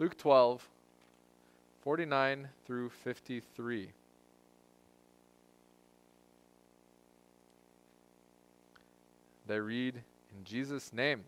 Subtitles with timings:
[0.00, 0.64] Luke 12,
[1.82, 3.88] 49 through 53.
[9.48, 11.24] They read in Jesus' name.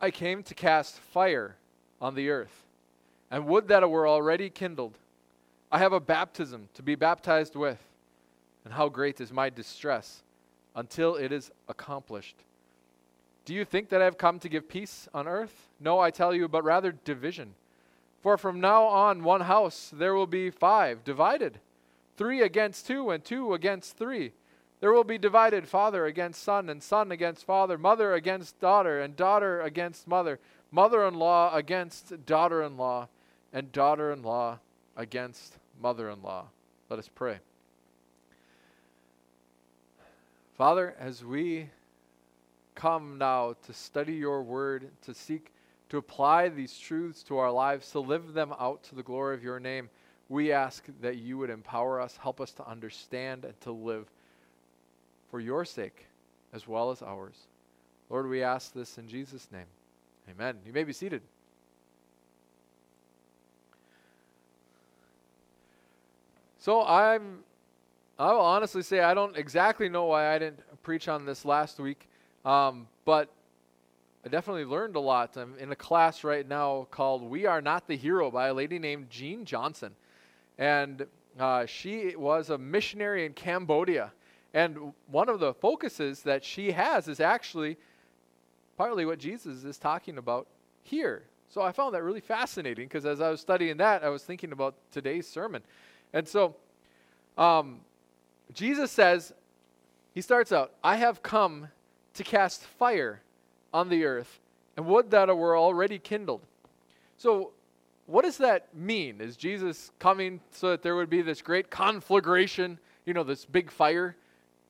[0.00, 1.54] I came to cast fire
[2.00, 2.64] on the earth,
[3.30, 4.98] and would that it were already kindled.
[5.70, 7.78] I have a baptism to be baptized with,
[8.64, 10.24] and how great is my distress
[10.74, 12.36] until it is accomplished.
[13.48, 15.70] Do you think that I have come to give peace on earth?
[15.80, 17.54] No, I tell you, but rather division.
[18.20, 21.58] For from now on, one house there will be five divided,
[22.18, 24.32] three against two, and two against three.
[24.80, 29.16] There will be divided father against son, and son against father, mother against daughter, and
[29.16, 30.38] daughter against mother,
[30.70, 33.08] mother in law against daughter in law,
[33.50, 34.58] and daughter in law
[34.94, 36.48] against mother in law.
[36.90, 37.38] Let us pray.
[40.58, 41.70] Father, as we
[42.78, 45.52] come now to study your word, to seek
[45.88, 49.42] to apply these truths to our lives, to live them out to the glory of
[49.42, 49.88] your name,
[50.28, 54.06] we ask that you would empower us, help us to understand and to live
[55.30, 56.06] for your sake
[56.52, 57.46] as well as ours.
[58.10, 59.66] Lord, we ask this in Jesus' name.
[60.30, 60.58] Amen.
[60.64, 61.22] You may be seated.
[66.58, 67.38] So I'm
[68.18, 71.78] I will honestly say I don't exactly know why I didn't preach on this last
[71.78, 72.08] week,
[72.48, 73.30] um, but
[74.24, 75.36] I definitely learned a lot.
[75.36, 78.78] I'm in a class right now called "We Are Not the Hero" by a lady
[78.78, 79.94] named Jean Johnson,
[80.56, 81.06] and
[81.38, 84.12] uh, she was a missionary in Cambodia,
[84.54, 87.76] and one of the focuses that she has is actually
[88.78, 90.46] partly what Jesus is talking about
[90.82, 91.24] here.
[91.50, 94.52] So I found that really fascinating because as I was studying that, I was thinking
[94.52, 95.62] about today's sermon.
[96.12, 96.54] And so
[97.36, 97.80] um,
[98.54, 99.32] Jesus says,
[100.14, 101.68] he starts out, I have come
[102.18, 103.22] to cast fire
[103.72, 104.40] on the earth,
[104.76, 106.42] and would that were already kindled.
[107.16, 107.52] So,
[108.06, 109.20] what does that mean?
[109.20, 113.70] Is Jesus coming so that there would be this great conflagration, you know, this big
[113.70, 114.16] fire?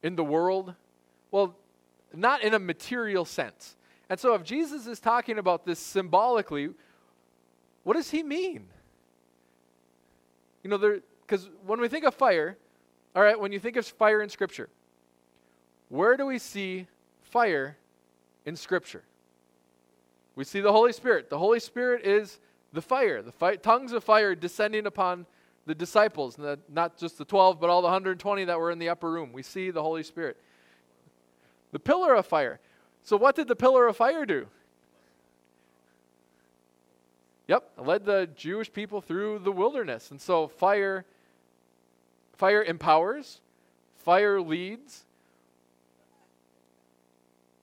[0.03, 0.75] in the world?
[1.31, 1.57] Well,
[2.15, 3.77] not in a material sense.
[4.09, 6.71] And so, if Jesus is talking about this symbolically,
[7.83, 8.69] what does he mean?
[10.63, 12.57] You know, because when we think of fire,
[13.15, 14.69] all right, when you think of fire in Scripture,
[15.89, 16.87] where do we see
[17.29, 17.77] fire
[18.45, 19.05] in Scripture?
[20.35, 21.31] We see the Holy Spirit.
[21.31, 22.39] The Holy Spirit is
[22.73, 25.27] the fire, the fi- tongues of fire descending upon
[25.67, 26.39] the disciples,
[26.73, 29.33] not just the 12, but all the 120 that were in the upper room.
[29.33, 30.37] We see the Holy Spirit.
[31.73, 32.61] The pillar of fire.
[33.03, 34.47] So, what did the pillar of fire do?
[37.49, 40.11] Yep, led the Jewish people through the wilderness.
[40.11, 41.05] And so, fire,
[42.35, 43.41] fire empowers,
[43.97, 45.05] fire leads.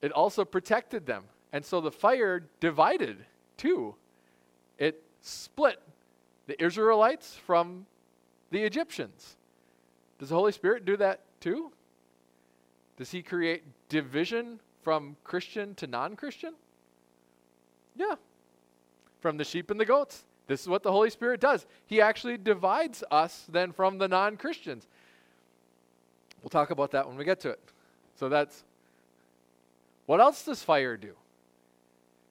[0.05, 1.23] It also protected them.
[1.51, 3.25] And so the fire divided
[3.57, 3.95] too.
[4.77, 5.81] It split
[6.45, 7.87] the Israelites from
[8.51, 9.35] the Egyptians.
[10.19, 11.71] Does the Holy Spirit do that too?
[12.97, 16.53] Does he create division from Christian to non Christian?
[17.95, 18.13] Yeah.
[19.21, 20.23] From the sheep and the goats.
[20.45, 21.65] This is what the Holy Spirit does.
[21.87, 24.85] He actually divides us then from the non Christians.
[26.43, 27.59] We'll talk about that when we get to it.
[28.19, 28.63] So that's
[30.05, 31.13] what else does fire do?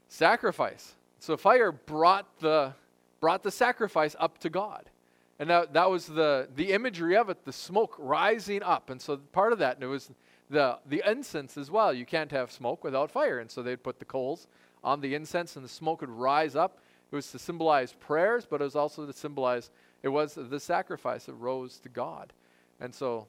[0.09, 0.95] Sacrifice.
[1.19, 2.75] So fire brought the
[3.21, 4.91] brought the sacrifice up to God.
[5.39, 8.91] And that, that was the, the imagery of it, the smoke rising up.
[8.91, 10.11] And so part of that, and it was
[10.51, 11.93] the, the incense as well.
[11.93, 13.39] You can't have smoke without fire.
[13.39, 14.47] And so they'd put the coals
[14.84, 16.79] on the incense and the smoke would rise up.
[17.11, 19.71] It was to symbolize prayers, but it was also to symbolize,
[20.03, 22.33] it was the sacrifice that rose to God.
[22.79, 23.27] And so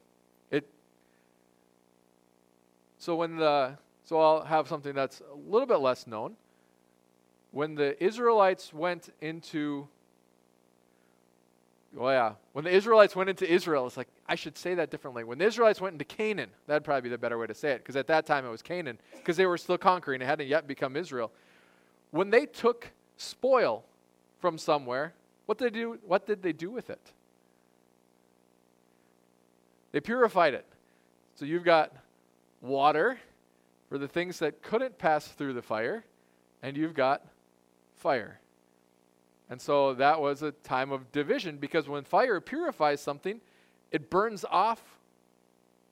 [0.50, 0.68] it,
[2.98, 6.36] so when the, so I'll have something that's a little bit less known.
[7.50, 9.88] When the Israelites went into
[11.98, 12.32] Oh, yeah.
[12.52, 15.24] When the Israelites went into Israel, it's like, I should say that differently.
[15.24, 17.78] When the Israelites went into Canaan, that'd probably be the better way to say it,
[17.78, 20.20] because at that time it was Canaan, because they were still conquering.
[20.20, 21.30] It hadn't yet become Israel.
[22.10, 23.84] When they took spoil
[24.40, 25.14] from somewhere,
[25.46, 27.00] what did they do, what did they do with it?
[29.92, 30.66] They purified it.
[31.36, 31.94] So you've got
[32.60, 33.18] water
[33.88, 36.04] for the things that couldn't pass through the fire,
[36.62, 37.24] and you've got
[37.96, 38.40] fire.
[39.48, 43.40] And so that was a time of division because when fire purifies something,
[43.92, 44.82] it burns off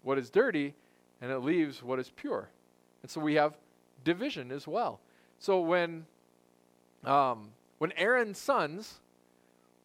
[0.02, 0.74] what is dirty
[1.20, 2.48] and it leaves what is pure.
[3.02, 3.54] And so we have
[4.02, 5.00] division as well.
[5.38, 6.06] So when
[7.04, 9.00] um, when Aaron's sons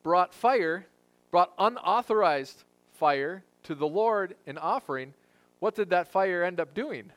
[0.04, 0.86] brought fire,
[1.32, 2.64] brought unauthorized
[2.94, 5.14] fire to the Lord in offering,
[5.60, 7.12] what did that fire end up doing?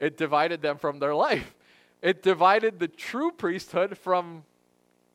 [0.00, 1.54] It divided them from their life.
[2.02, 4.44] It divided the true priesthood from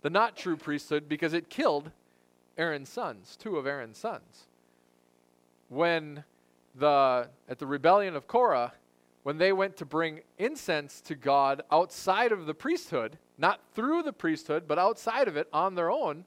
[0.03, 1.91] the not true priesthood because it killed
[2.57, 4.45] Aaron's sons, two of Aaron's sons.
[5.67, 6.23] When
[6.75, 8.73] the at the rebellion of Korah,
[9.23, 14.13] when they went to bring incense to God outside of the priesthood, not through the
[14.13, 16.25] priesthood, but outside of it on their own,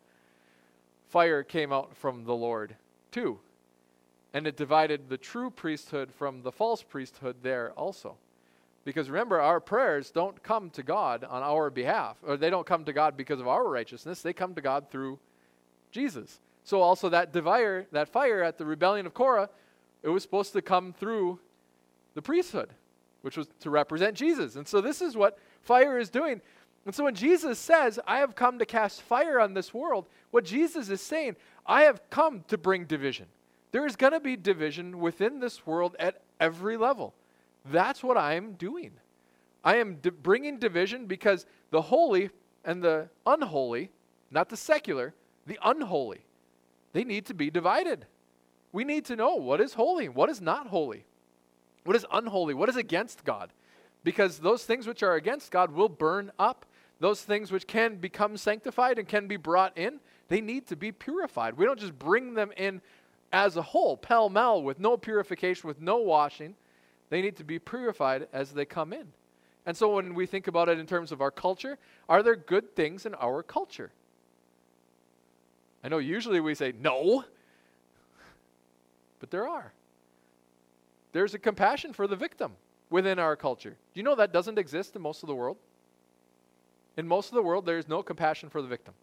[1.09, 2.75] fire came out from the Lord
[3.13, 3.39] too.
[4.35, 8.17] And it divided the true priesthood from the false priesthood there also.
[8.85, 12.85] Because remember, our prayers don't come to God on our behalf, or they don't come
[12.85, 14.23] to God because of our righteousness.
[14.23, 15.19] They come to God through
[15.91, 16.41] Jesus.
[16.65, 19.51] So also that divider, that fire at the rebellion of Korah,
[20.03, 21.39] it was supposed to come through
[22.15, 22.71] the priesthood,
[23.23, 24.57] which was to represent Jesus.
[24.57, 26.41] And so this is what fire is doing.
[26.87, 30.45] And so when Jesus says, I have come to cast fire on this world, what
[30.45, 31.37] Jesus is saying,
[31.67, 33.27] I have come to bring division.
[33.73, 37.15] There is going to be division within this world at every level.
[37.65, 38.93] That's what I am doing.
[39.65, 42.31] I am di- bringing division because the holy
[42.65, 43.91] and the unholy,
[44.31, 45.15] not the secular,
[45.47, 46.25] the unholy,
[46.93, 48.07] they need to be divided.
[48.73, 51.05] We need to know what is holy, what is not holy,
[51.85, 53.51] what is unholy, what is against God.
[54.05, 56.65] Because those things which are against God will burn up.
[57.01, 60.93] Those things which can become sanctified and can be brought in, they need to be
[60.93, 61.57] purified.
[61.57, 62.81] We don't just bring them in
[63.33, 66.55] as a whole, pell mell, with no purification, with no washing.
[67.11, 69.09] They need to be purified as they come in.
[69.67, 71.79] And so when we think about it in terms of our culture,
[72.09, 73.91] are there good things in our culture?
[75.85, 77.25] I know usually we say no,
[79.21, 79.73] but there are.
[81.13, 82.53] There's a compassion for the victim
[82.91, 83.71] within our culture.
[83.71, 85.57] Do you know that doesn't exist in most of the world?
[86.97, 88.95] In most of the world, there is no compassion for the victim.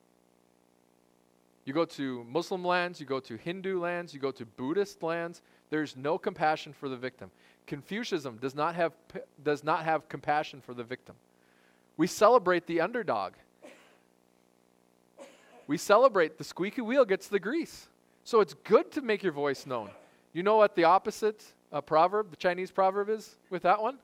[1.64, 5.42] You go to Muslim lands, you go to Hindu lands, you go to Buddhist lands,
[5.70, 7.32] there's no compassion for the victim.
[7.68, 8.94] Confucianism does not have,
[9.44, 11.16] does not have compassion for the victim.
[11.98, 13.34] We celebrate the underdog.
[15.68, 17.88] We celebrate the squeaky wheel gets the grease.
[18.24, 19.90] So it's good to make your voice known.
[20.34, 23.98] You know what the opposite uh, proverb, the Chinese proverb is with that one?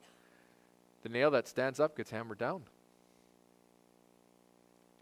[1.04, 2.64] The nail that stands up gets hammered down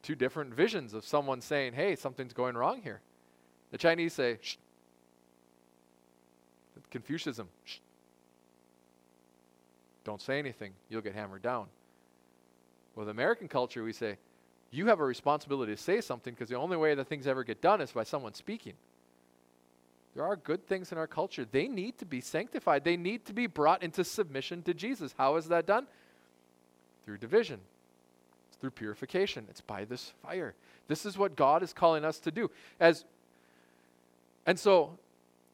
[0.01, 3.01] two different visions of someone saying, hey, something's going wrong here.
[3.71, 4.55] The Chinese say, shh.
[6.89, 7.77] Confucianism, shh.
[10.03, 11.67] Don't say anything, you'll get hammered down.
[12.95, 14.17] With American culture, we say,
[14.71, 17.61] you have a responsibility to say something because the only way that things ever get
[17.61, 18.73] done is by someone speaking.
[20.15, 21.45] There are good things in our culture.
[21.49, 22.83] They need to be sanctified.
[22.83, 25.13] They need to be brought into submission to Jesus.
[25.17, 25.87] How is that done?
[27.05, 27.59] Through division
[28.59, 29.45] through purification.
[29.49, 30.53] It's by this fire.
[30.87, 32.51] This is what God is calling us to do.
[32.79, 33.05] As
[34.45, 34.97] and so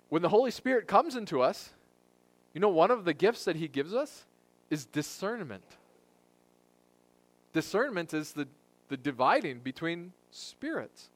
[0.09, 1.71] when the Holy Spirit comes into us,
[2.53, 4.23] you know one of the gifts that he gives us
[4.69, 5.63] is discernment.
[7.53, 8.47] Discernment is the,
[8.89, 11.09] the dividing between spirits.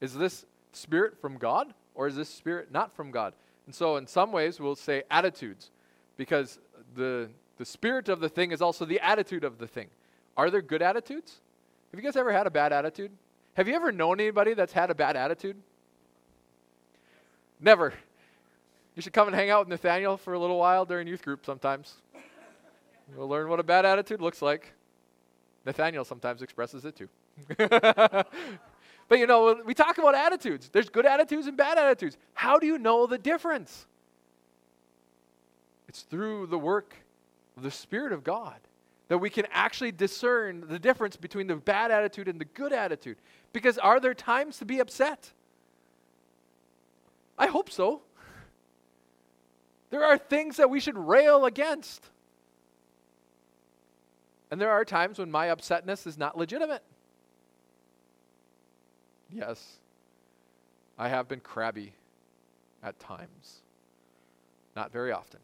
[0.00, 3.34] Is this spirit from God or is this spirit not from God?
[3.66, 5.70] And so in some ways we'll say attitudes
[6.16, 6.58] because
[6.94, 7.28] the
[7.60, 9.88] the spirit of the thing is also the attitude of the thing.
[10.34, 11.40] Are there good attitudes?
[11.90, 13.10] Have you guys ever had a bad attitude?
[13.52, 15.56] Have you ever known anybody that's had a bad attitude?
[17.60, 17.92] Never.
[18.96, 21.44] You should come and hang out with Nathaniel for a little while during youth group
[21.44, 21.96] sometimes.
[23.14, 24.72] You'll learn what a bad attitude looks like.
[25.66, 27.08] Nathaniel sometimes expresses it too.
[27.58, 28.28] but
[29.18, 30.70] you know, we talk about attitudes.
[30.72, 32.16] There's good attitudes and bad attitudes.
[32.34, 33.86] How do you know the difference?
[35.88, 36.94] It's through the work
[37.56, 38.56] of the Spirit of God
[39.08, 43.16] that we can actually discern the difference between the bad attitude and the good attitude.
[43.52, 45.32] Because are there times to be upset?
[47.36, 48.02] I hope so.
[49.90, 52.08] There are things that we should rail against.
[54.50, 56.82] And there are times when my upsetness is not legitimate.
[59.32, 59.78] Yes,
[60.98, 61.92] I have been crabby
[62.82, 63.60] at times.
[64.74, 65.40] Not very often.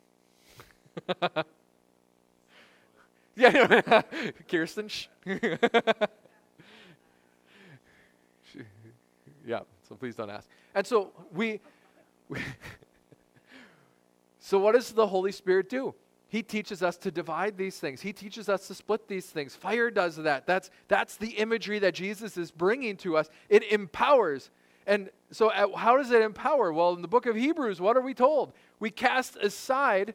[3.36, 4.02] Yeah,
[4.48, 4.88] Kirsten.
[9.46, 10.48] yeah, so please don't ask.
[10.74, 11.60] And so we,
[12.30, 12.40] we
[14.40, 15.94] so what does the Holy Spirit do?
[16.28, 18.00] He teaches us to divide these things.
[18.00, 19.54] He teaches us to split these things.
[19.54, 20.46] Fire does that.
[20.46, 23.28] That's, that's the imagery that Jesus is bringing to us.
[23.48, 24.50] It empowers.
[24.86, 26.72] And so, uh, how does it empower?
[26.72, 28.52] Well, in the book of Hebrews, what are we told?
[28.80, 30.14] We cast aside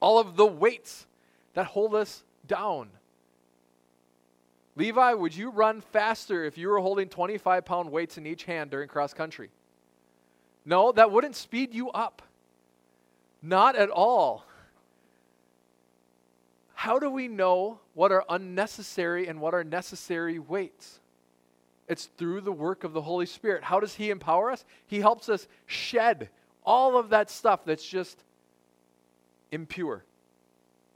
[0.00, 1.06] all of the weights
[1.54, 2.90] that hold us down.
[4.76, 8.70] Levi, would you run faster if you were holding 25 pound weights in each hand
[8.70, 9.50] during cross country?
[10.64, 12.22] No, that wouldn't speed you up.
[13.42, 14.44] Not at all.
[16.80, 20.98] How do we know what are unnecessary and what are necessary weights?
[21.88, 23.62] It's through the work of the Holy Spirit.
[23.62, 24.64] How does He empower us?
[24.86, 26.30] He helps us shed
[26.64, 28.24] all of that stuff that's just
[29.52, 30.04] impure,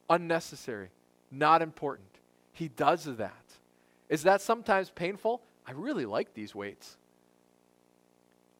[0.08, 0.88] unnecessary,
[1.30, 2.08] not important.
[2.54, 3.44] He does that.
[4.08, 5.42] Is that sometimes painful?
[5.66, 6.96] I really like these weights.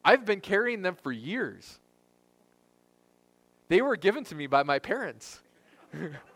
[0.03, 1.79] I've been carrying them for years.
[3.67, 5.39] They were given to me by my parents.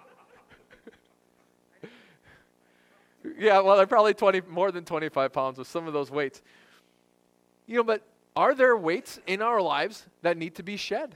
[3.38, 6.42] yeah, well, they're probably 20, more than 25 pounds with some of those weights.
[7.68, 8.04] You know, but
[8.36, 11.16] are there weights in our lives that need to be shed?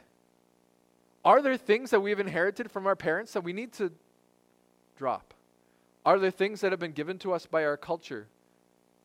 [1.26, 3.92] Are there things that we've inherited from our parents that we need to
[4.98, 5.34] drop?
[6.06, 8.28] Are there things that have been given to us by our culture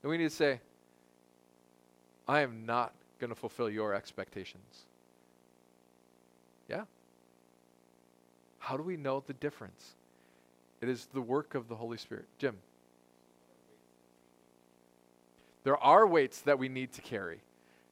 [0.02, 0.60] that we need to say,
[2.26, 4.84] I am not going to fulfill your expectations?
[6.68, 6.82] Yeah.
[8.58, 9.94] How do we know the difference?
[10.80, 12.26] It is the work of the Holy Spirit.
[12.38, 12.56] Jim.
[15.68, 17.42] There are weights that we need to carry.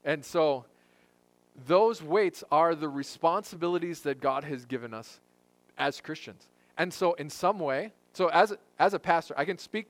[0.03, 0.65] And so
[1.67, 5.21] those weights are the responsibilities that God has given us
[5.77, 6.49] as Christians.
[6.79, 9.89] And so, in some way, so as, as a pastor, I can speak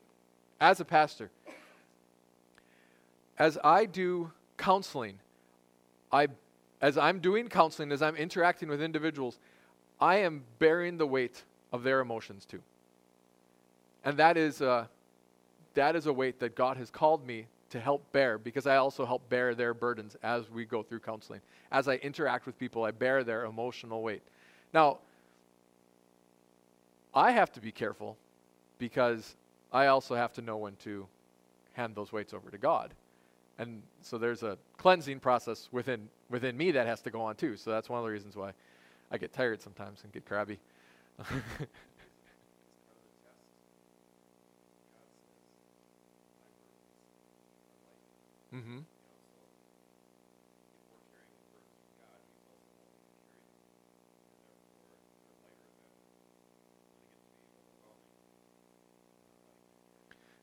[0.60, 1.30] as a pastor.
[3.38, 5.20] As I do counseling,
[6.10, 6.26] I,
[6.80, 9.38] as I'm doing counseling, as I'm interacting with individuals,
[10.00, 12.62] I am bearing the weight of their emotions too.
[14.04, 14.86] And that is, uh,
[15.74, 19.04] that is a weight that God has called me to help bear because I also
[19.04, 21.40] help bear their burdens as we go through counseling.
[21.72, 24.22] As I interact with people, I bear their emotional weight.
[24.72, 24.98] Now,
[27.14, 28.16] I have to be careful
[28.78, 29.36] because
[29.72, 31.06] I also have to know when to
[31.72, 32.94] hand those weights over to God.
[33.58, 37.56] And so there's a cleansing process within within me that has to go on too.
[37.56, 38.52] So that's one of the reasons why
[39.10, 40.58] I get tired sometimes and get crabby.
[48.56, 48.78] Mm-hmm.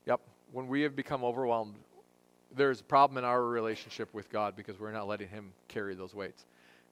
[0.05, 0.21] Yep.
[0.51, 1.73] When we have become overwhelmed,
[2.55, 6.13] there's a problem in our relationship with God because we're not letting Him carry those
[6.13, 6.45] weights.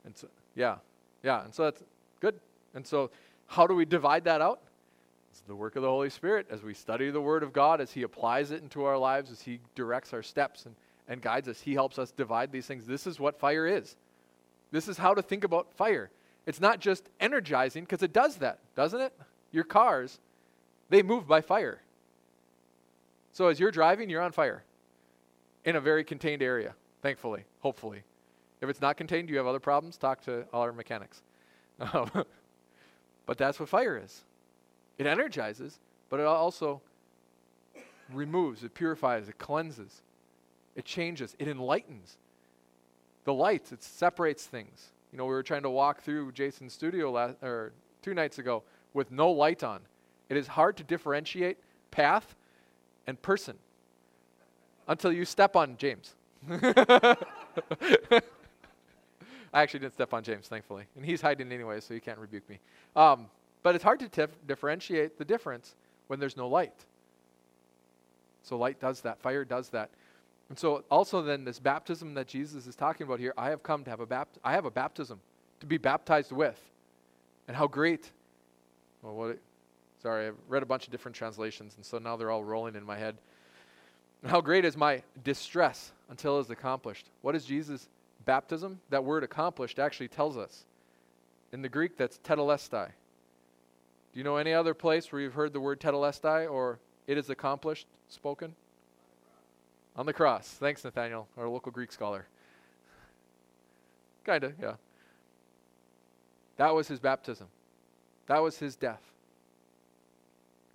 [0.05, 0.77] And so, yeah,
[1.21, 1.43] yeah.
[1.43, 1.83] And so that's
[2.19, 2.39] good.
[2.73, 3.11] And so,
[3.45, 4.61] how do we divide that out?
[5.29, 7.91] It's the work of the Holy Spirit as we study the Word of God, as
[7.91, 10.75] He applies it into our lives, as He directs our steps and
[11.11, 11.59] and guides us.
[11.59, 12.87] He helps us divide these things.
[12.87, 13.97] This is what fire is.
[14.71, 16.09] This is how to think about fire.
[16.45, 19.13] It's not just energizing, because it does that, doesn't it?
[19.51, 20.19] Your cars,
[20.89, 21.81] they move by fire.
[23.33, 24.63] So as you're driving, you're on fire
[25.65, 28.03] in a very contained area, thankfully, hopefully.
[28.61, 31.21] If it's not contained, you have other problems, talk to all our mechanics.
[31.93, 32.09] Um,
[33.25, 34.23] but that's what fire is
[34.97, 35.77] it energizes,
[36.09, 36.79] but it also
[38.13, 40.03] removes, it purifies, it cleanses.
[40.75, 42.17] It changes, it enlightens.
[43.25, 44.91] The light, it separates things.
[45.11, 48.63] You know, we were trying to walk through Jason's studio last, or two nights ago
[48.93, 49.81] with no light on.
[50.29, 51.57] It is hard to differentiate
[51.91, 52.35] path
[53.05, 53.57] and person
[54.87, 56.15] until you step on James.
[56.49, 57.17] I
[59.53, 60.85] actually didn't step on James, thankfully.
[60.95, 62.59] And he's hiding anyway, so he can't rebuke me.
[62.95, 63.27] Um,
[63.63, 65.75] but it's hard to tif- differentiate the difference
[66.07, 66.85] when there's no light.
[68.43, 69.91] So light does that, fire does that.
[70.51, 73.85] And so also then this baptism that Jesus is talking about here, I have come
[73.85, 75.21] to have a bapt- I have a baptism
[75.61, 76.61] to be baptized with.
[77.47, 78.11] And how great.
[79.01, 79.39] Well, what
[80.03, 82.83] sorry, I've read a bunch of different translations and so now they're all rolling in
[82.83, 83.15] my head.
[84.23, 87.05] And how great is my distress until it is accomplished.
[87.21, 87.87] What is Jesus'
[88.25, 88.81] baptism?
[88.89, 90.65] That word accomplished actually tells us.
[91.53, 92.89] In the Greek, that's tetelestai.
[94.11, 96.77] Do you know any other place where you've heard the word tetelestai or
[97.07, 98.53] it is accomplished spoken?
[99.95, 100.47] On the cross.
[100.47, 102.25] Thanks, Nathaniel, our local Greek scholar.
[104.23, 104.75] kind of, yeah.
[106.57, 107.47] That was his baptism.
[108.27, 109.01] That was his death.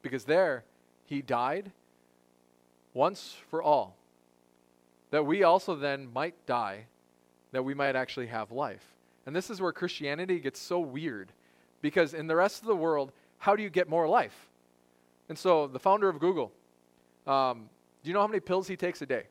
[0.02, 0.64] Because there,
[1.04, 1.70] he died
[2.92, 3.96] once for all.
[5.10, 6.86] That we also then might die,
[7.52, 8.84] that we might actually have life.
[9.24, 11.32] And this is where Christianity gets so weird.
[11.82, 14.48] Because in the rest of the world, how do you get more life?
[15.28, 16.52] And so the founder of Google,
[17.26, 17.68] um,
[18.06, 19.24] do you know how many pills he takes a day?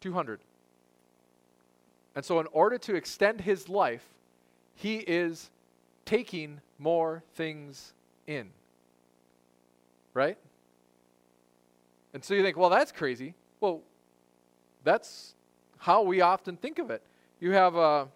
[0.00, 0.40] 200.
[2.16, 4.04] And so, in order to extend his life,
[4.74, 5.48] he is
[6.04, 7.92] taking more things
[8.26, 8.48] in.
[10.12, 10.36] Right?
[12.12, 13.34] And so you think, well, that's crazy.
[13.60, 13.82] Well,
[14.82, 15.36] that's
[15.78, 17.00] how we often think of it.
[17.38, 18.08] You have a,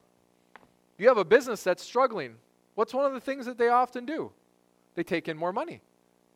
[0.99, 2.35] you have a business that's struggling.
[2.75, 4.33] What's one of the things that they often do?
[4.97, 5.83] They take in more money,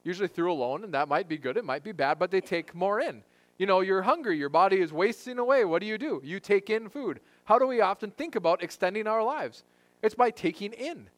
[0.04, 2.40] usually through a loan, and that might be good, it might be bad, but they
[2.40, 3.22] take more in.
[3.58, 5.64] You know, you're hungry, your body is wasting away.
[5.64, 6.20] What do you do?
[6.24, 7.20] You take in food.
[7.44, 9.64] How do we often think about extending our lives?
[10.02, 11.08] It's by taking in.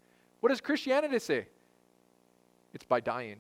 [0.41, 1.47] What does Christianity say?
[2.75, 3.39] It's by dying.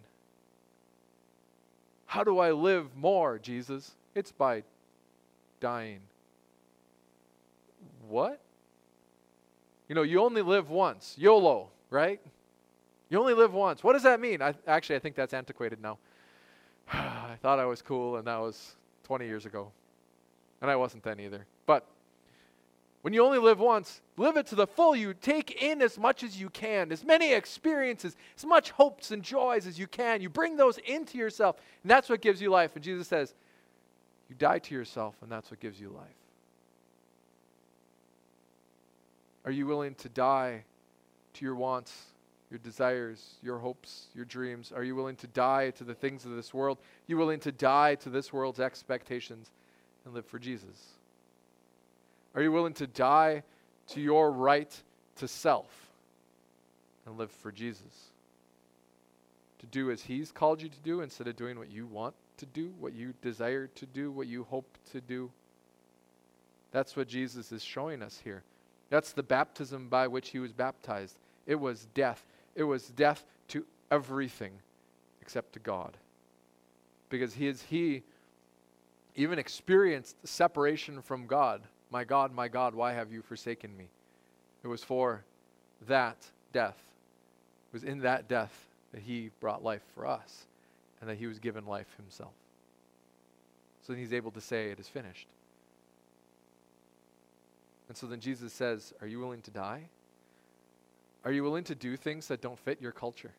[2.06, 3.94] How do I live more, Jesus?
[4.14, 4.62] It's by
[5.60, 6.00] dying.
[8.08, 8.40] What?
[9.88, 11.14] You know, you only live once.
[11.18, 12.20] YOLO, right?
[13.08, 13.84] You only live once.
[13.84, 14.42] What does that mean?
[14.42, 15.98] I, actually, I think that's antiquated now.
[16.92, 19.70] I thought I was cool, and that was 20 years ago.
[20.60, 21.46] And I wasn't then either.
[21.66, 21.86] But
[23.02, 24.96] when you only live once, live it to the full.
[24.96, 29.22] You take in as much as you can, as many experiences, as much hopes and
[29.22, 30.20] joys as you can.
[30.20, 32.72] You bring those into yourself, and that's what gives you life.
[32.74, 33.34] And Jesus says,
[34.28, 36.08] You die to yourself, and that's what gives you life.
[39.44, 40.64] Are you willing to die
[41.34, 41.92] to your wants,
[42.50, 44.72] your desires, your hopes, your dreams?
[44.74, 46.78] Are you willing to die to the things of this world?
[46.78, 49.50] Are you willing to die to this world's expectations
[50.04, 50.92] and live for Jesus?
[52.34, 53.42] Are you willing to die
[53.88, 54.74] to your right
[55.16, 55.90] to self
[57.06, 58.10] and live for Jesus?
[59.60, 62.46] To do as He's called you to do instead of doing what you want to
[62.46, 65.30] do, what you desire to do, what you hope to do?
[66.72, 68.42] That's what Jesus is showing us here.
[68.90, 71.16] That's the baptism by which He was baptized.
[71.46, 72.24] It was death.
[72.56, 74.52] It was death to everything
[75.22, 75.96] except to God.
[77.08, 78.02] Because He is He
[79.14, 83.88] even experienced separation from God my God, my God, why have you forsaken me?
[84.64, 85.24] It was for
[85.86, 86.16] that
[86.52, 86.78] death.
[87.70, 90.46] It was in that death that he brought life for us
[91.00, 92.32] and that he was given life himself.
[93.82, 95.28] So then he's able to say, It is finished.
[97.88, 99.84] And so then Jesus says, Are you willing to die?
[101.26, 103.32] Are you willing to do things that don't fit your culture?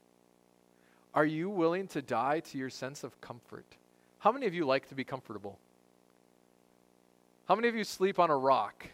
[1.14, 3.66] Are you willing to die to your sense of comfort?
[4.20, 5.58] How many of you like to be comfortable?
[7.48, 8.88] How many of you sleep on a rock?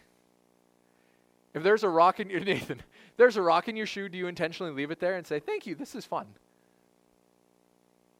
[1.54, 2.82] If there's a rock in your Nathan,
[3.16, 5.66] there's a rock in your shoe, do you intentionally leave it there and say, "Thank
[5.66, 6.26] you, this is fun"?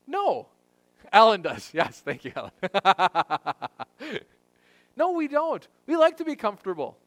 [0.09, 0.49] No.
[1.13, 1.71] Alan does.
[1.73, 2.51] Yes, thank you, Alan.
[4.97, 5.69] no, we don't.
[5.87, 6.99] We like to be comfortable.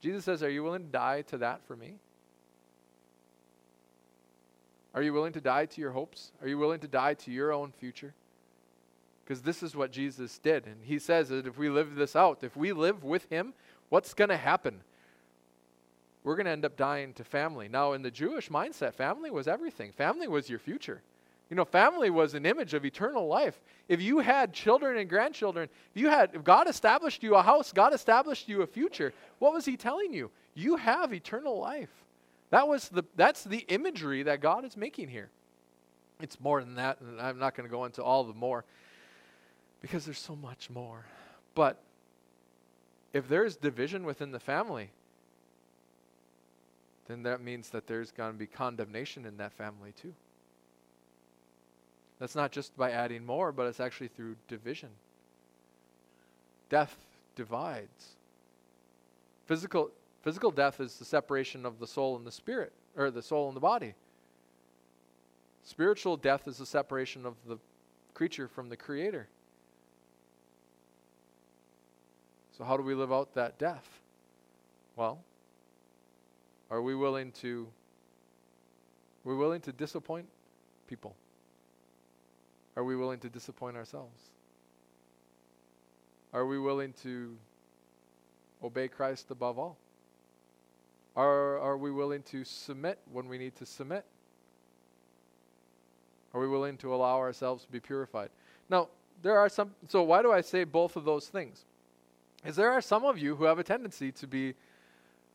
[0.00, 1.94] Jesus says, "Are you willing to die to that for me?"
[4.94, 6.32] Are you willing to die to your hopes?
[6.42, 8.14] Are you willing to die to your own future?
[9.24, 10.66] Because this is what Jesus did.
[10.66, 13.52] And he says that if we live this out, if we live with him,
[13.90, 14.80] what's going to happen?
[16.24, 17.68] We're going to end up dying to family.
[17.68, 21.02] Now, in the Jewish mindset, family was everything, family was your future.
[21.50, 23.58] You know, family was an image of eternal life.
[23.88, 27.72] If you had children and grandchildren, if you had if God established you a house,
[27.72, 30.30] God established you a future, what was he telling you?
[30.54, 32.04] You have eternal life.
[32.50, 35.30] That was the that's the imagery that God is making here.
[36.20, 38.64] It's more than that, and I'm not going to go into all the more
[39.80, 41.04] because there's so much more.
[41.54, 41.80] But
[43.12, 44.90] if there's division within the family,
[47.06, 50.14] then that means that there's going to be condemnation in that family too.
[52.18, 54.90] That's not just by adding more, but it's actually through division.
[56.68, 56.96] Death
[57.36, 58.16] divides.
[59.46, 59.90] Physical,
[60.22, 63.56] physical death is the separation of the soul and the spirit, or the soul and
[63.56, 63.94] the body.
[65.64, 67.58] Spiritual death is the separation of the
[68.14, 69.28] creature from the creator.
[72.56, 73.86] So, how do we live out that death?
[74.96, 75.20] Well,
[76.70, 77.68] are we willing to
[79.24, 80.26] we're willing to disappoint
[80.88, 81.14] people?
[82.76, 84.30] Are we willing to disappoint ourselves?
[86.32, 87.36] Are we willing to
[88.62, 89.76] obey Christ above all?
[91.18, 94.04] Are, are we willing to submit when we need to submit?
[96.32, 98.30] Are we willing to allow ourselves to be purified?
[98.70, 98.86] Now,
[99.20, 101.64] there are some, so why do I say both of those things?
[102.46, 104.54] is there are some of you who have a tendency to be,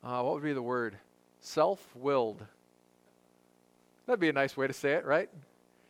[0.05, 0.95] uh, what would be the word?
[1.41, 2.41] Self willed.
[4.05, 5.29] That'd be a nice way to say it, right?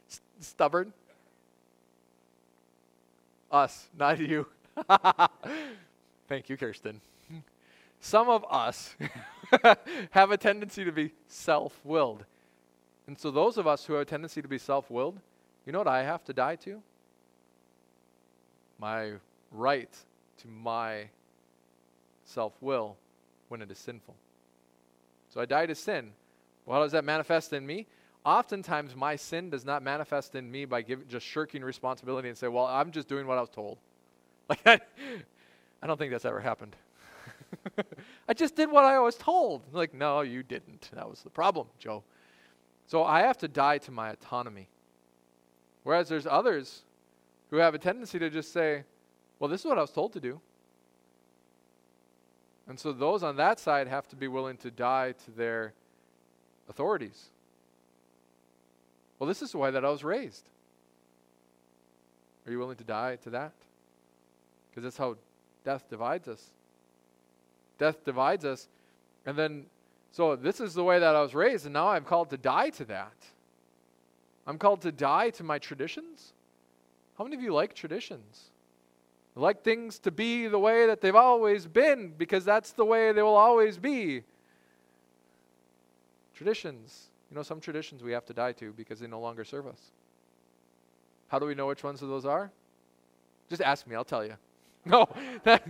[0.10, 0.91] S- stubborn.
[3.51, 4.47] Us, not you.
[6.27, 6.99] Thank you, Kirsten.
[8.04, 8.98] Some of us
[10.12, 12.26] have a tendency to be self willed.
[13.08, 15.22] And so, those of us who have a tendency to be self willed,
[15.66, 16.82] you know what I have to die to?
[18.78, 19.13] My
[19.54, 19.89] right
[20.39, 21.06] to my
[22.26, 22.98] self will
[23.48, 24.16] when it is sinful.
[25.30, 26.12] So I die to sin.
[26.66, 27.88] Well, how does that manifest in me?
[28.26, 32.50] Oftentimes, my sin does not manifest in me by giving, just shirking responsibility and say,
[32.50, 33.78] well, I'm just doing what I was told.
[34.50, 34.82] Like, I,
[35.82, 36.76] I don't think that's ever happened.
[38.28, 39.62] I just did what I was told.
[39.72, 40.89] Like, no, you didn't.
[40.94, 42.04] That was the problem, Joe.
[42.88, 44.68] So I have to die to my autonomy.
[45.84, 46.84] Whereas there's others
[47.50, 48.84] who have a tendency to just say,
[49.39, 50.39] well, this is what I was told to do.
[52.68, 55.74] And so those on that side have to be willing to die to their
[56.70, 57.30] authorities.
[59.20, 60.50] Well, this is the way that I was raised.
[62.46, 63.54] Are you willing to die to that?
[64.70, 65.18] Because that's how
[65.63, 66.52] death divides us.
[67.84, 68.69] Death divides us.
[69.26, 69.65] And then,
[70.13, 72.69] so this is the way that I was raised, and now I'm called to die
[72.69, 73.17] to that.
[74.48, 76.32] I'm called to die to my traditions.
[77.17, 78.52] How many of you like traditions?
[79.36, 83.22] like things to be the way that they've always been because that's the way they
[83.22, 84.24] will always be.
[86.36, 87.10] Traditions.
[87.32, 89.91] You know, some traditions we have to die to because they no longer serve us.
[91.28, 92.50] How do we know which ones of those are?
[93.50, 94.36] Just ask me, I'll tell you.
[94.86, 95.08] No,
[95.43, 95.63] that,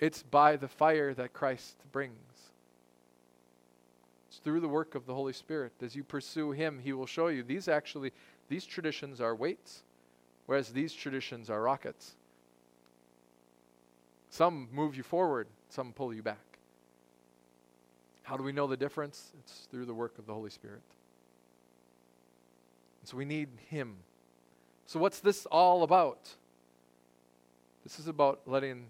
[0.00, 2.16] it's by the fire that Christ brings.
[4.28, 5.72] It's through the work of the Holy Spirit.
[5.82, 7.42] As you pursue Him, He will show you.
[7.42, 8.12] These actually,
[8.48, 9.82] these traditions are weights,
[10.46, 12.12] whereas these traditions are rockets.
[14.30, 16.38] Some move you forward, some pull you back.
[18.22, 19.32] How do we know the difference?
[19.40, 20.82] It's through the work of the Holy Spirit.
[23.00, 23.96] And so we need Him.
[24.86, 26.30] So, what's this all about?
[27.82, 28.86] This is about letting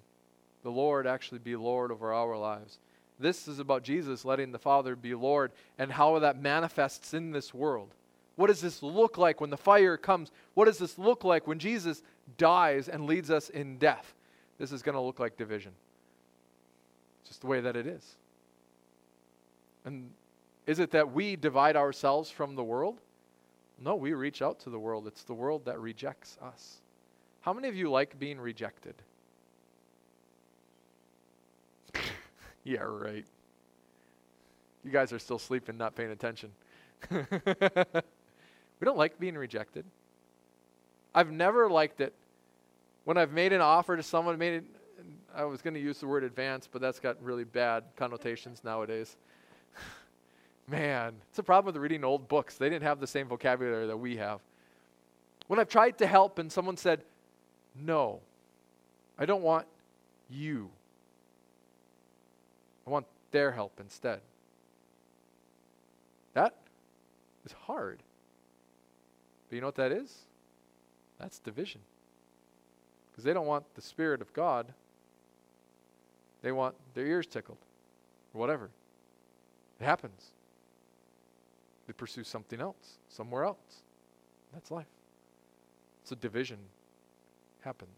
[0.63, 2.79] the Lord actually be Lord over our lives.
[3.19, 7.53] This is about Jesus letting the Father be Lord and how that manifests in this
[7.53, 7.91] world.
[8.37, 10.31] What does this look like when the fire comes?
[10.55, 12.03] What does this look like when Jesus
[12.39, 14.15] dies and leads us in death?
[14.59, 15.73] This is going to look like division.
[17.27, 18.17] Just the way that it is.
[19.85, 20.11] And
[20.67, 23.01] is it that we divide ourselves from the world?
[23.79, 25.07] No, we reach out to the world.
[25.07, 26.81] It's the world that rejects us.
[27.41, 28.95] How many of you like being rejected?
[32.65, 33.25] Yeah, right.
[34.85, 36.51] You guys are still sleeping, not paying attention.
[37.11, 37.25] we
[38.83, 39.85] don't like being rejected.
[41.15, 42.15] I've never liked it.
[43.05, 44.65] When I've made an offer to someone, made it,
[45.35, 49.17] I was going to use the word advance, but that's got really bad connotations nowadays.
[50.69, 52.57] Man, it's a problem with reading old books.
[52.57, 54.41] They didn't have the same vocabulary that we have.
[55.47, 57.03] When I've tried to help and someone said,
[57.75, 58.21] No,
[59.19, 59.67] I don't want
[60.29, 60.71] you.
[62.87, 64.21] I want their help instead.
[66.35, 66.55] That
[67.45, 67.99] is hard.
[69.49, 70.15] But you know what that is?
[71.19, 71.81] That's division.
[73.11, 74.67] Because they don't want the Spirit of God,
[76.43, 77.59] they want their ears tickled,
[78.33, 78.71] or whatever.
[79.81, 80.31] It happens.
[81.87, 83.83] They pursue something else, somewhere else.
[84.53, 84.87] That's life.
[86.05, 86.59] So division
[87.63, 87.91] happens.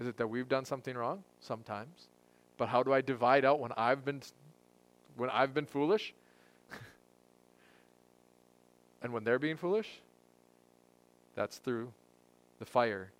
[0.00, 1.22] Is it that we've done something wrong?
[1.40, 2.08] Sometimes.
[2.58, 4.20] But how do I divide out when I've been
[5.16, 6.14] when I've been foolish?
[9.02, 10.00] and when they're being foolish?
[11.34, 11.92] That's through
[12.58, 13.10] the fire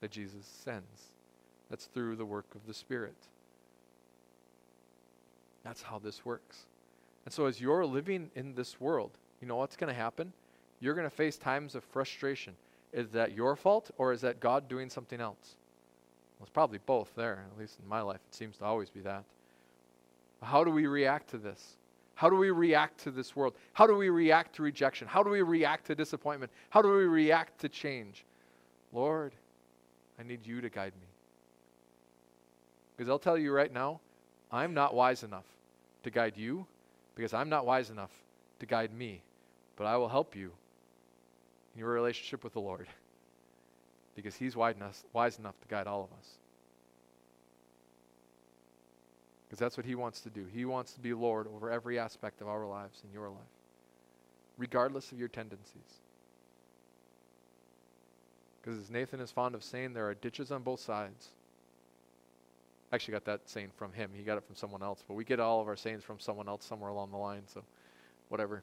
[0.00, 1.12] that Jesus sends.
[1.68, 3.14] That's through the work of the Spirit.
[5.64, 6.66] That's how this works.
[7.24, 10.32] And so, as you're living in this world, you know what's going to happen?
[10.80, 12.54] You're going to face times of frustration.
[12.92, 15.56] Is that your fault or is that God doing something else?
[16.50, 17.44] It's probably both there.
[17.52, 19.22] At least in my life, it seems to always be that.
[20.42, 21.76] How do we react to this?
[22.16, 23.54] How do we react to this world?
[23.72, 25.06] How do we react to rejection?
[25.06, 26.50] How do we react to disappointment?
[26.68, 28.24] How do we react to change?
[28.92, 29.32] Lord,
[30.18, 31.06] I need you to guide me.
[32.96, 34.00] Because I'll tell you right now,
[34.50, 35.46] I'm not wise enough
[36.02, 36.66] to guide you
[37.14, 38.10] because I'm not wise enough
[38.58, 39.22] to guide me,
[39.76, 40.50] but I will help you
[41.74, 42.88] in your relationship with the Lord
[44.16, 46.39] because He's wise enough, wise enough to guide all of us.
[49.50, 50.46] Because that's what He wants to do.
[50.54, 53.40] He wants to be Lord over every aspect of our lives and your life,
[54.56, 55.98] regardless of your tendencies.
[58.62, 61.30] Because as Nathan is fond of saying, there are ditches on both sides.
[62.92, 64.12] I actually got that saying from him.
[64.14, 66.48] He got it from someone else, but we get all of our sayings from someone
[66.48, 67.64] else somewhere along the line, so
[68.28, 68.62] whatever.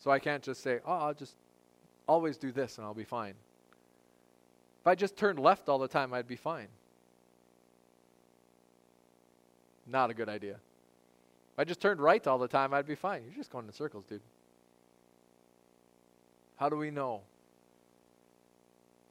[0.00, 1.36] So I can't just say, oh, I'll just
[2.06, 3.34] always do this and I'll be fine.
[4.80, 6.68] If I just turned left all the time, I'd be fine.
[9.90, 10.54] Not a good idea.
[10.54, 13.22] If I just turned right all the time, I'd be fine.
[13.24, 14.20] You're just going in circles, dude.
[16.56, 17.22] How do we know?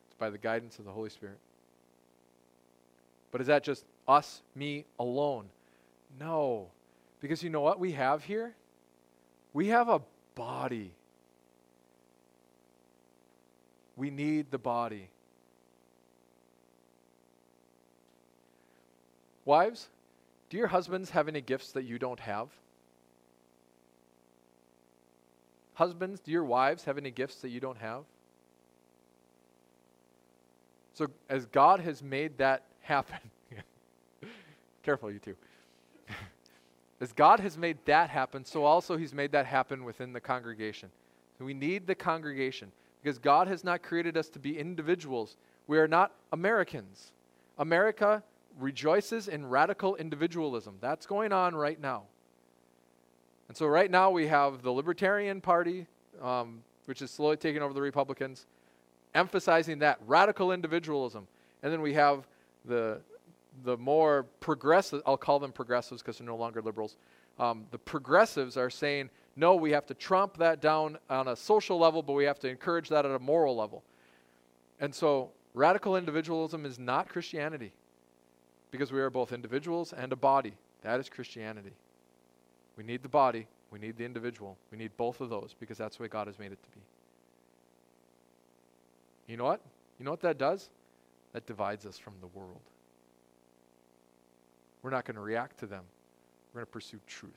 [0.08, 1.40] It's by the guidance of the Holy Spirit.
[3.32, 5.46] But is that just us, me alone?
[6.20, 6.68] No.
[7.20, 8.54] Because you know what we have here?
[9.54, 10.02] We have a
[10.36, 10.92] body.
[13.96, 15.10] We need the body.
[19.46, 19.88] Wives,
[20.50, 22.50] Do your husbands have any gifts that you don't have?
[25.74, 28.04] Husbands, do your wives have any gifts that you don't have?
[30.94, 33.20] So, as God has made that happen,
[34.84, 35.36] careful, you two.
[37.02, 40.90] as God has made that happen, so also He's made that happen within the congregation.
[41.38, 42.72] So we need the congregation
[43.04, 45.38] because God has not created us to be individuals.
[45.68, 47.12] We are not Americans.
[47.60, 48.24] America
[48.60, 50.78] rejoices in radical individualism.
[50.82, 52.04] That's going on right now.
[53.48, 55.88] And so, right now, we have the Libertarian Party,
[56.22, 58.46] um, which is slowly taking over the Republicans,
[59.16, 61.28] emphasizing that radical individualism.
[61.64, 62.28] And then we have
[62.66, 63.00] the,
[63.64, 66.98] the more progressive, I'll call them progressives because they're no longer liberals.
[67.40, 71.78] Um, the progressives are saying, no, we have to trump that down on a social
[71.78, 73.84] level, but we have to encourage that at a moral level.
[74.80, 77.72] And so, radical individualism is not Christianity
[78.72, 80.54] because we are both individuals and a body.
[80.82, 81.74] That is Christianity.
[82.78, 84.58] We need the body, we need the individual.
[84.72, 86.82] We need both of those because that's the way God has made it to be.
[89.28, 89.62] You know what?
[90.00, 90.70] You know what that does?
[91.34, 92.62] That divides us from the world.
[94.82, 95.84] We're not going to react to them.
[96.54, 97.34] We're going to pursue truth.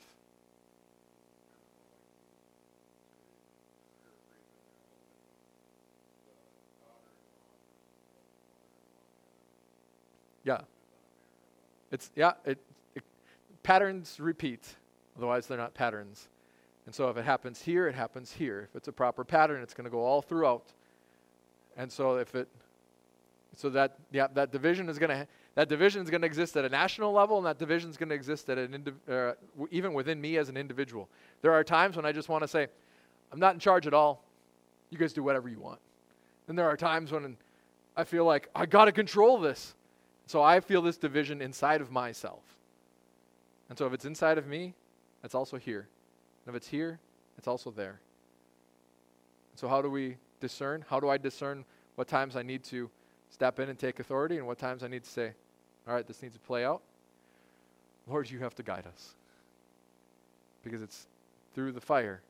[10.45, 10.61] Yeah.
[11.91, 12.59] It's yeah, it,
[12.95, 13.03] it
[13.63, 14.77] patterns repeat.
[15.17, 16.29] Otherwise they're not patterns.
[16.87, 18.69] And so if it happens here, it happens here.
[18.71, 20.73] If it's a proper pattern, it's going to go all throughout.
[21.77, 22.49] And so if it
[23.57, 26.65] so that yeah, that division is going to that division is going to exist at
[26.65, 29.69] a national level, and that division is going to exist at an indi- uh, w-
[29.71, 31.09] even within me as an individual.
[31.43, 32.69] There are times when I just want to say,
[33.33, 34.25] "I'm not in charge at all.
[34.91, 35.81] You guys do whatever you want."
[36.47, 37.37] Then there are times when
[37.97, 39.75] I feel like I got to control this.
[40.31, 42.45] So I feel this division inside of myself.
[43.69, 44.75] And so if it's inside of me,
[45.25, 45.89] it's also here.
[46.47, 47.01] And if it's here,
[47.37, 47.99] it's also there.
[49.57, 50.85] So how do we discern?
[50.89, 51.65] How do I discern
[51.97, 52.89] what times I need to
[53.29, 55.33] step in and take authority and what times I need to say,
[55.89, 56.81] all right, this needs to play out?
[58.07, 59.17] Lord, you have to guide us.
[60.63, 61.09] Because it's
[61.57, 62.21] through the fire.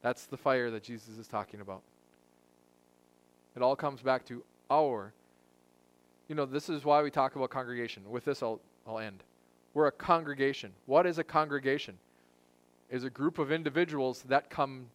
[0.00, 1.82] That's the fire that Jesus is talking about.
[3.54, 5.12] It all comes back to our
[6.28, 8.02] you know, this is why we talk about congregation.
[8.08, 9.22] With this, I'll, I'll end.
[9.74, 10.72] We're a congregation.
[10.86, 11.98] What is a congregation?
[12.90, 14.86] Is a group of individuals that come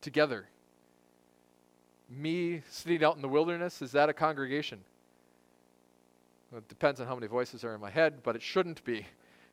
[0.00, 0.46] together.
[2.08, 4.80] Me sitting out in the wilderness, is that a congregation?
[6.56, 9.06] It depends on how many voices are in my head, but it shouldn't be.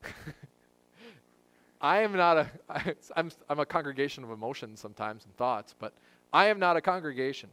[1.81, 5.93] I am not a, I, I'm, I'm a congregation of emotions sometimes and thoughts, but
[6.31, 7.49] I am not a congregation.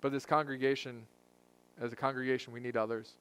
[0.00, 1.06] But this congregation
[1.80, 3.12] as a congregation, we need others.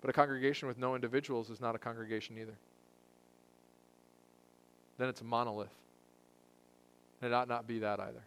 [0.00, 2.54] But a congregation with no individuals is not a congregation either.
[4.98, 5.74] Then it's a monolith.
[7.20, 8.22] And it ought not be that either.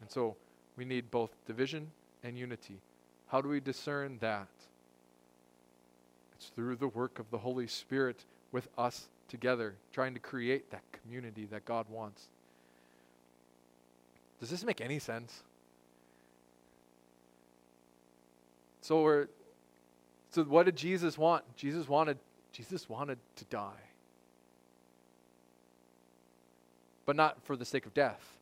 [0.00, 0.36] And so
[0.76, 1.90] we need both division
[2.22, 2.78] and unity.
[3.28, 4.46] How do we discern that?
[6.36, 10.82] It's through the work of the Holy Spirit with us together, trying to create that
[10.92, 12.28] community that God wants.
[14.38, 15.42] Does this make any sense?
[18.86, 19.26] So we're
[20.30, 21.42] so what did Jesus want?
[21.56, 22.18] Jesus wanted
[22.52, 23.82] Jesus wanted to die.
[27.04, 28.38] But not for the sake of death,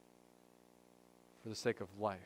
[1.42, 2.18] for the sake of life.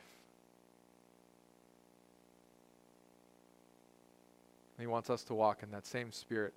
[4.77, 6.53] And he wants us to walk in that same spirit.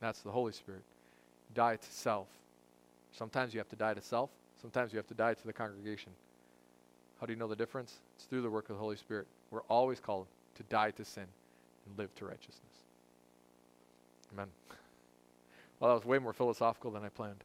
[0.00, 0.84] That's the Holy Spirit.
[1.52, 2.28] Die to self.
[3.12, 4.30] Sometimes you have to die to self,
[4.62, 6.12] sometimes you have to die to the congregation.
[7.20, 8.00] How do you know the difference?
[8.16, 9.26] It's through the work of the Holy Spirit.
[9.50, 11.26] We're always called to die to sin
[11.86, 12.60] and live to righteousness.
[14.32, 14.48] Amen.
[15.80, 17.42] Well, that was way more philosophical than I planned.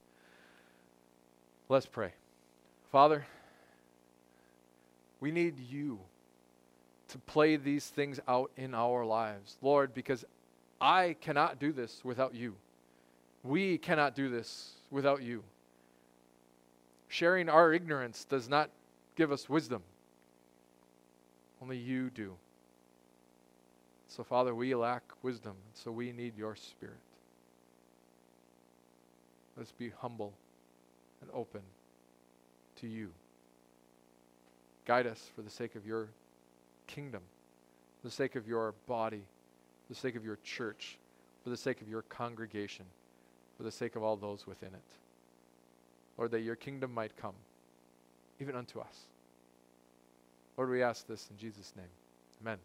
[1.67, 2.13] Let's pray.
[2.91, 3.25] Father,
[5.19, 5.99] we need you
[7.09, 9.57] to play these things out in our lives.
[9.61, 10.25] Lord, because
[10.79, 12.55] I cannot do this without you.
[13.43, 15.43] We cannot do this without you.
[17.07, 18.69] Sharing our ignorance does not
[19.15, 19.81] give us wisdom.
[21.61, 22.35] Only you do.
[24.09, 26.97] So, Father, we lack wisdom, so we need your Spirit.
[29.55, 30.33] Let's be humble
[31.21, 31.61] and open
[32.81, 33.11] to you.
[34.85, 36.07] Guide us for the sake of your
[36.87, 37.21] kingdom,
[38.01, 39.21] for the sake of your body,
[39.87, 40.97] for the sake of your church,
[41.43, 42.85] for the sake of your congregation,
[43.57, 44.97] for the sake of all those within it.
[46.17, 47.35] Lord, that your kingdom might come,
[48.39, 49.05] even unto us.
[50.57, 51.85] Lord, we ask this in Jesus' name.
[52.41, 52.57] Amen.